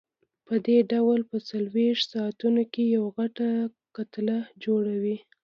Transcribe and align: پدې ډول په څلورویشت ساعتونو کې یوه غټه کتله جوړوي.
پدې 0.45 0.77
ډول 0.91 1.19
په 1.29 1.37
څلورویشت 1.49 2.05
ساعتونو 2.13 2.63
کې 2.73 2.83
یوه 2.95 3.09
غټه 3.17 3.47
کتله 3.95 4.37
جوړوي. 4.63 5.17